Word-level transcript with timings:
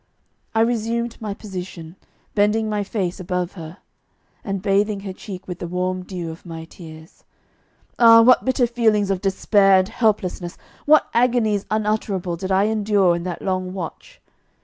I 0.55 0.61
resumed 0.61 1.21
my 1.21 1.35
position, 1.35 1.95
bending 2.33 2.67
my 2.67 2.83
face 2.83 3.19
above 3.19 3.51
her, 3.51 3.77
and 4.43 4.59
bathing 4.63 5.01
her 5.01 5.13
cheek 5.13 5.47
with 5.47 5.59
the 5.59 5.67
warm 5.67 6.01
dew 6.01 6.31
of 6.31 6.43
my 6.43 6.65
tears. 6.65 7.23
Ah, 7.99 8.23
what 8.23 8.43
bitter 8.43 8.65
feelings 8.65 9.11
of 9.11 9.21
despair 9.21 9.77
and 9.77 9.89
helplessness, 9.89 10.57
what 10.87 11.07
agonies 11.13 11.67
unutterable 11.69 12.35
did 12.35 12.51
I 12.51 12.63
endure 12.65 13.15
in 13.15 13.21
that 13.25 13.43
long 13.43 13.73
watch! 13.73 14.19